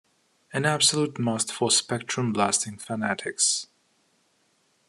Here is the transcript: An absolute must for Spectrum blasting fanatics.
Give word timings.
An 0.51 0.65
absolute 0.65 1.19
must 1.19 1.51
for 1.53 1.69
Spectrum 1.69 2.33
blasting 2.33 2.75
fanatics. 2.79 3.67